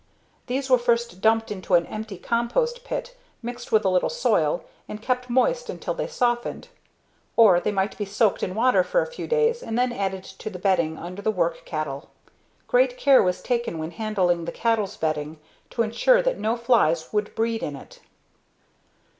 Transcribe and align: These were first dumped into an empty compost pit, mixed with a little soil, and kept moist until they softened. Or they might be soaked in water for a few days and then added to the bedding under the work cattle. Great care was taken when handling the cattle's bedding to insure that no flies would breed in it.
These 0.47 0.67
were 0.67 0.79
first 0.79 1.21
dumped 1.21 1.51
into 1.51 1.75
an 1.75 1.85
empty 1.85 2.17
compost 2.17 2.83
pit, 2.83 3.15
mixed 3.43 3.71
with 3.71 3.85
a 3.85 3.87
little 3.89 4.09
soil, 4.09 4.65
and 4.89 4.99
kept 4.99 5.29
moist 5.29 5.69
until 5.69 5.93
they 5.93 6.07
softened. 6.07 6.69
Or 7.35 7.59
they 7.59 7.71
might 7.71 7.95
be 7.99 8.05
soaked 8.05 8.41
in 8.41 8.55
water 8.55 8.83
for 8.83 9.03
a 9.03 9.11
few 9.11 9.27
days 9.27 9.61
and 9.61 9.77
then 9.77 9.91
added 9.93 10.23
to 10.23 10.49
the 10.49 10.57
bedding 10.57 10.97
under 10.97 11.21
the 11.21 11.29
work 11.29 11.65
cattle. 11.65 12.09
Great 12.65 12.97
care 12.97 13.21
was 13.21 13.43
taken 13.43 13.77
when 13.77 13.91
handling 13.91 14.45
the 14.45 14.51
cattle's 14.51 14.97
bedding 14.97 15.39
to 15.69 15.83
insure 15.83 16.23
that 16.23 16.39
no 16.39 16.57
flies 16.57 17.13
would 17.13 17.35
breed 17.35 17.61
in 17.61 17.75
it. 17.75 17.99